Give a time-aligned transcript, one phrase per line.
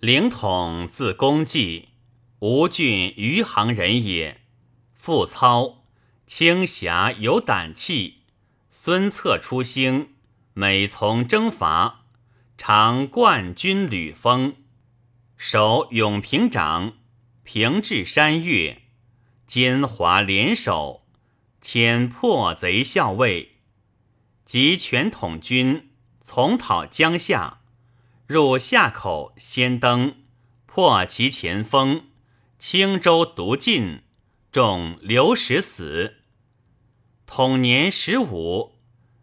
[0.00, 1.90] 凌统字公绩，
[2.38, 4.40] 吴郡余杭人也。
[4.94, 5.84] 父操，
[6.26, 8.22] 轻侠有胆气。
[8.70, 10.14] 孙策出兴，
[10.54, 12.06] 每从征伐，
[12.56, 14.56] 常冠军履封，
[15.36, 16.94] 守永平长，
[17.42, 18.80] 平治山岳，
[19.46, 21.06] 兼华联手，
[21.60, 23.52] 遣破贼校尉，
[24.46, 25.90] 及全统军，
[26.22, 27.59] 从讨江夏。
[28.30, 30.14] 入夏口，先登，
[30.64, 32.04] 破其前锋，
[32.60, 34.02] 青州独进，
[34.52, 36.18] 众流矢死。
[37.26, 38.76] 统年十五，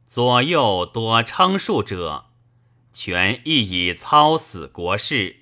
[0.06, 2.26] 左右多称数者，
[2.92, 5.38] 权亦以操死国事，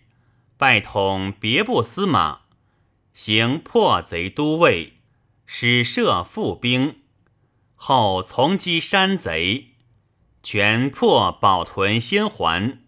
[0.57, 2.41] 拜统别部司马，
[3.15, 4.93] 行破贼都尉，
[5.47, 6.97] 使设副兵。
[7.73, 9.69] 后从击山贼，
[10.43, 12.84] 全破保屯先还。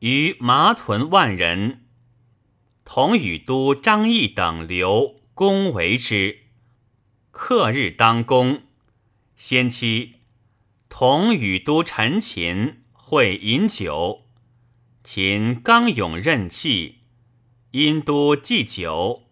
[0.00, 1.84] 于麻屯万人，
[2.84, 6.44] 同与都张毅等留攻为之。
[7.32, 8.62] 克日当攻，
[9.36, 10.14] 先期
[10.88, 14.26] 同与都陈秦会饮酒，
[15.02, 16.98] 秦刚勇任气，
[17.72, 19.24] 因都祭酒，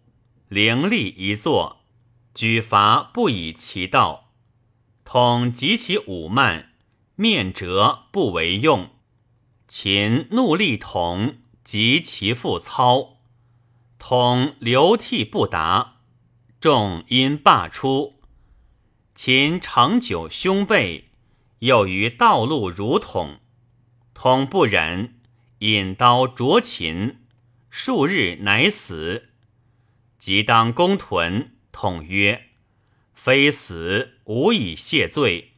[0.49, 1.85] 凌厉一坐，
[2.33, 4.33] 举伐不以其道，
[5.05, 6.73] 统及其武慢，
[7.15, 8.89] 面折不为用。
[9.67, 13.17] 秦怒立统及其父操，
[13.99, 15.97] 统流涕不答，
[16.61, 18.21] 众因罢出。
[19.13, 21.09] 秦长久凶备，
[21.59, 23.39] 又于道路如统，
[24.13, 25.19] 统不忍，
[25.59, 27.17] 引刀啄秦，
[27.69, 29.31] 数日乃死。
[30.17, 32.51] 即当公屯，统曰
[33.13, 35.55] ：“非死，无以谢罪。”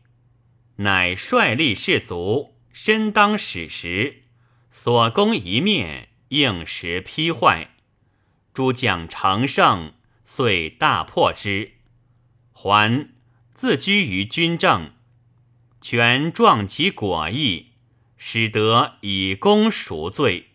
[0.78, 2.56] 乃率立士卒。
[2.82, 4.24] 身当矢石，
[4.72, 7.72] 所攻一面应时劈坏，
[8.54, 9.92] 诸将乘胜，
[10.24, 11.74] 遂大破之。
[12.54, 13.10] 还
[13.54, 14.94] 自居于军政，
[15.82, 17.72] 权壮其果毅，
[18.16, 20.52] 使得以功赎罪。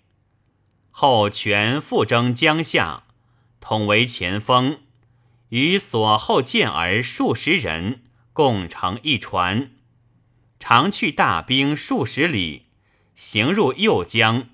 [0.90, 3.04] 后权复征江夏，
[3.60, 4.80] 统为前锋，
[5.50, 9.72] 与所后健儿数十人共乘一船。
[10.66, 12.68] 常去大兵数十里，
[13.14, 14.48] 行入右江，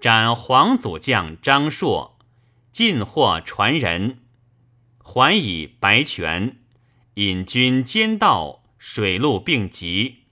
[0.00, 2.16] 斩黄祖将张硕，
[2.70, 4.20] 尽获传人，
[4.98, 6.60] 还以白泉，
[7.14, 10.26] 引军兼道，水陆并集，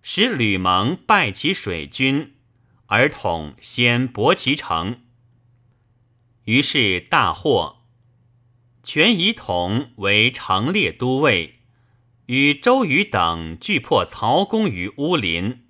[0.00, 2.32] 使吕蒙败其水军，
[2.86, 5.02] 而统先博其城。
[6.44, 7.82] 于是大获，
[8.82, 11.60] 权以统为城列都尉。
[12.26, 15.66] 与周瑜等俱破曹公于乌林，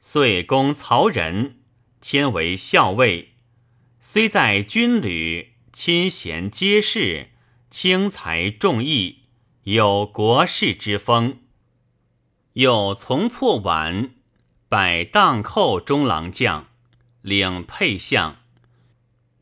[0.00, 1.58] 遂攻曹仁，
[2.00, 3.34] 迁为校尉。
[4.00, 7.30] 虽在军旅，亲贤皆士，
[7.70, 9.24] 轻才重义，
[9.64, 11.40] 有国士之风。
[12.52, 14.10] 又从破宛，
[14.68, 16.68] 百荡寇中郎将，
[17.22, 18.36] 领沛相。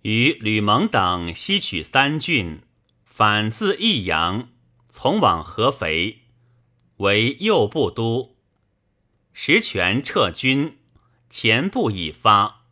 [0.02, 2.62] 与吕蒙等西取三郡，
[3.04, 4.48] 反自益阳，
[4.88, 6.22] 从往合肥。
[6.98, 8.36] 为右部都，
[9.32, 10.78] 实权撤军，
[11.30, 12.64] 前部已发，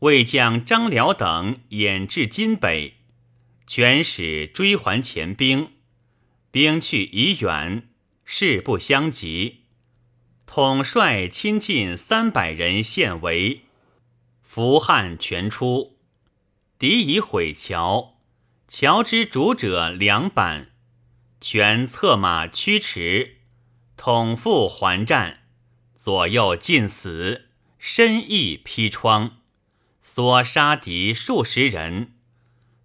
[0.00, 2.94] 魏将张辽等掩至金北，
[3.66, 5.72] 权使追还前兵，
[6.50, 7.88] 兵去已远，
[8.24, 9.62] 势不相及。
[10.44, 13.62] 统帅亲近三百人献围，
[14.42, 15.96] 伏汉全出，
[16.78, 18.18] 敌已毁桥，
[18.68, 20.72] 桥之主者两板，
[21.40, 23.38] 全策马驱驰。
[23.96, 25.44] 统复还战，
[25.96, 29.38] 左右尽死，身亦披疮，
[30.02, 32.14] 所杀敌数十人，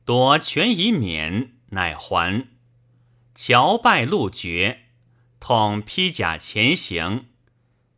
[0.05, 2.47] 夺权以免，乃还。
[3.35, 4.79] 桥败路绝，
[5.39, 7.27] 统披甲前行，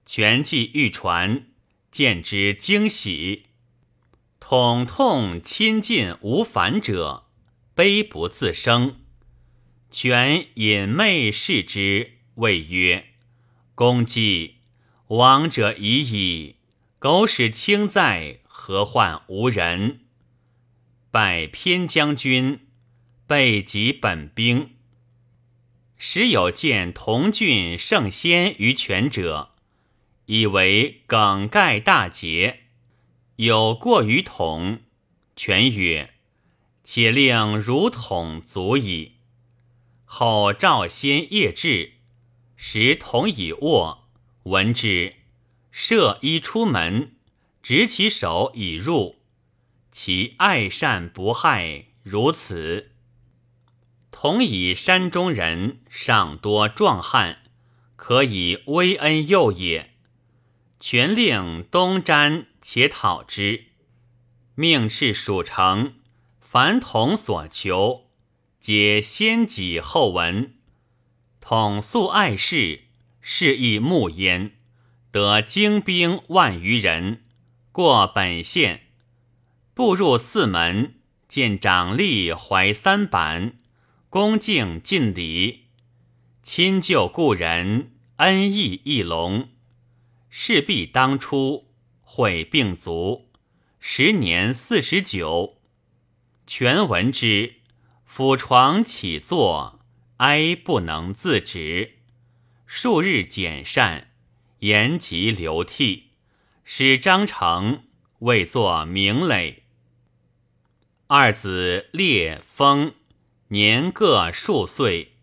[0.06, 1.48] 权计御船，
[1.92, 3.48] 见之惊喜。
[4.40, 7.26] 统痛亲近无反者，
[7.76, 8.98] 悲不自生。
[9.90, 13.06] 权隐昧视之，谓曰。
[13.76, 14.56] 公既，
[15.08, 16.56] 亡者已矣。
[17.00, 20.02] 苟使卿在，何患无人？
[21.10, 22.68] 拜偏将军，
[23.26, 24.72] 备及本兵。
[25.98, 29.52] 时有见同郡圣先于权者，
[30.26, 32.62] 以为梗概大捷，
[33.36, 34.82] 有过于统。
[35.36, 36.14] 权曰
[36.84, 39.14] ：“且令如统足矣。”
[40.06, 42.01] 后赵先夜至。
[42.64, 44.08] 时同已卧，
[44.44, 45.16] 闻之，
[45.72, 47.16] 设衣出门，
[47.64, 49.16] 执其手以入，
[49.92, 52.92] 其爱善不害如此。
[54.12, 57.42] 同以山中人尚多壮汉，
[57.96, 59.96] 可以威恩诱也。
[60.80, 63.66] 权令东瞻且讨之，
[64.54, 65.96] 命敕蜀城，
[66.40, 68.12] 凡同所求，
[68.60, 70.61] 皆先己后闻。
[71.42, 72.84] 统素爱事，
[73.20, 74.52] 是亦慕焉。
[75.12, 77.24] 得精兵万余人，
[77.74, 78.84] 过本县，
[79.74, 80.94] 步入寺门，
[81.28, 83.60] 见长吏怀三板，
[84.10, 85.66] 恭敬尽礼，
[86.44, 89.50] 亲旧故人，恩义一隆。
[90.30, 91.68] 事必当初，
[92.02, 93.28] 会病卒，
[93.80, 95.58] 时年四十九。
[96.48, 97.56] 全闻之，
[98.06, 99.81] 俯床起坐，
[100.22, 101.94] 哀不能自止，
[102.68, 104.12] 数日减善。
[104.60, 106.12] 言及流涕，
[106.64, 107.86] 使张成
[108.20, 109.64] 为作名累。
[111.08, 112.94] 二子列封
[113.48, 115.14] 年各数岁，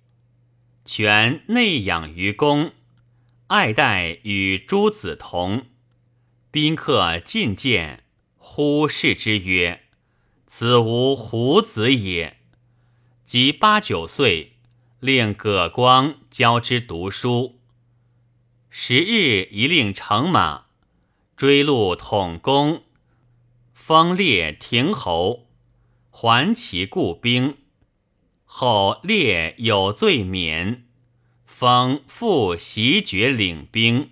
[0.84, 2.72] 全内养于宫，
[3.46, 5.66] 爱戴与诸子同。
[6.50, 8.02] 宾客进见，
[8.36, 9.84] 呼视之曰
[10.48, 12.38] ：“此无胡子也。”
[13.24, 14.57] 及八九岁，
[15.00, 17.60] 令葛光教之读书。
[18.68, 20.64] 十日，一令乘马，
[21.36, 22.82] 追路统攻，
[23.72, 25.46] 方列亭侯，
[26.10, 27.58] 还其故兵。
[28.44, 30.88] 后列有罪免，
[31.46, 34.10] 封复袭爵领兵。